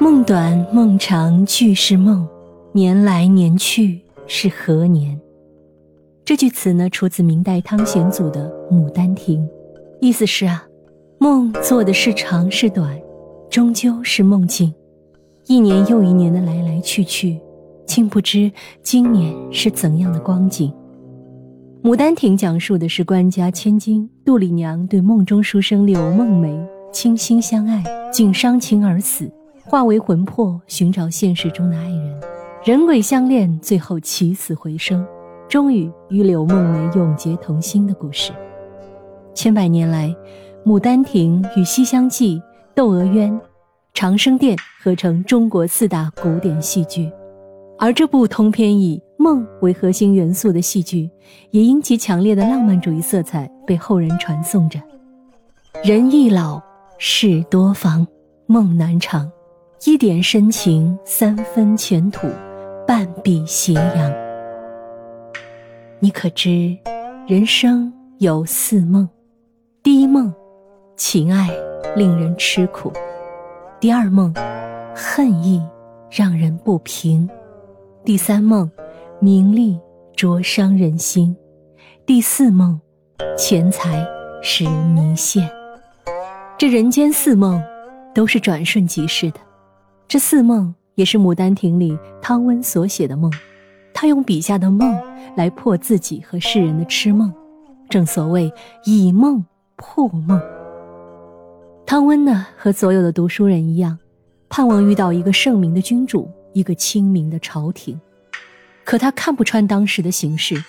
[0.00, 2.26] 梦短梦长俱是梦，
[2.72, 5.20] 年来年去是何年？
[6.24, 9.42] 这句词呢，出自明代汤显祖的《牡丹亭》，
[10.00, 10.66] 意思是啊，
[11.18, 12.98] 梦做的是长是短，
[13.50, 14.72] 终究是梦境。
[15.46, 17.38] 一年又一年的来来去去，
[17.84, 18.50] 竟不知
[18.82, 20.72] 今年是怎样的光景。
[21.86, 26.58] 《牡丹亭》讲述的是官家千金杜丽娘对梦中书生柳梦梅
[26.90, 29.30] 倾心相爱，竟伤情而死。
[29.70, 32.20] 化为魂魄寻找现实中的爱人，
[32.64, 35.06] 人鬼相恋，最后起死回生，
[35.48, 38.32] 终于与柳梦梅永结同心的故事。
[39.32, 40.08] 千百年来，
[40.68, 42.38] 《牡丹亭》与《西厢记》
[42.74, 43.32] 《窦娥冤》
[43.94, 47.08] 《长生殿》合成中国四大古典戏剧，
[47.78, 51.08] 而这部通篇以梦为核心元素的戏剧，
[51.52, 54.80] 也因其强烈的浪漫主义色彩被后人传颂着。
[55.84, 56.60] 人易老，
[56.98, 58.04] 事多防，
[58.48, 59.30] 梦难长。
[59.86, 62.28] 一点深情，三分浅土，
[62.86, 64.12] 半壁斜阳。
[65.98, 66.76] 你可知，
[67.26, 69.08] 人生有四梦：
[69.82, 70.30] 第一梦，
[70.98, 71.48] 情爱
[71.96, 72.92] 令人吃苦；
[73.80, 74.34] 第二梦，
[74.94, 75.66] 恨意
[76.10, 77.26] 让人不平；
[78.04, 78.70] 第三梦，
[79.18, 79.80] 名利
[80.14, 81.34] 灼伤人心；
[82.04, 82.78] 第四梦，
[83.34, 84.06] 钱财
[84.42, 85.50] 使人迷陷。
[86.58, 87.62] 这人间四梦，
[88.14, 89.40] 都是转瞬即逝的。
[90.10, 93.32] 这四梦也是《牡丹亭》里汤温所写的梦，
[93.94, 94.92] 他用笔下的梦
[95.36, 97.32] 来破自己和世人的痴梦，
[97.88, 98.52] 正所谓
[98.84, 99.44] 以梦
[99.76, 100.42] 破梦。
[101.86, 103.96] 汤温呢，和所有的读书人一样，
[104.48, 108.00] 盼望遇到一个圣明的君主，一个清明的朝廷，
[108.82, 110.60] 可他看不穿当时的形势，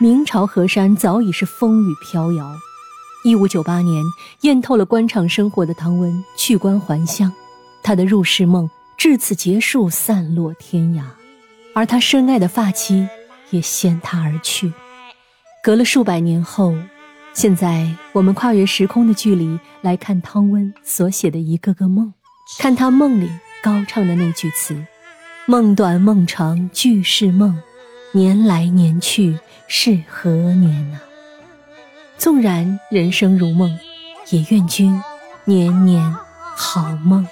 [0.00, 2.50] 明朝河山早已是风雨飘摇。
[3.26, 4.02] 一五九八年，
[4.40, 7.30] 厌透了官场生活的汤温去官还乡，
[7.82, 8.66] 他的入世梦。
[8.96, 11.02] 至此结束，散落天涯，
[11.74, 13.08] 而他深爱的发妻
[13.50, 14.72] 也先他而去。
[15.62, 16.74] 隔了数百年后，
[17.34, 22.14] 现在我们跨越时空的距离来看汤温所写的一个个梦，
[22.58, 23.30] 看他梦里
[23.62, 24.82] 高唱的那句词
[25.46, 27.60] ：“梦短梦长俱是梦，
[28.12, 29.38] 年来年去
[29.68, 31.02] 是何年啊？”
[32.16, 33.78] 纵然人生如梦，
[34.30, 34.98] 也愿君
[35.44, 36.16] 年年
[36.56, 37.26] 好梦。